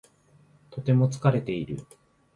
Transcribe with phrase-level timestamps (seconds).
[0.71, 1.85] とても疲れている。